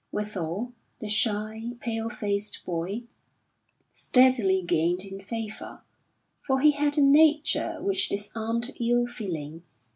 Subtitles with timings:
[0.11, 3.03] Withal, the shy, pale faced boy
[3.91, 5.83] steadily gained in favour,
[6.41, 9.61] for he had a nature which disarmed ill feeling.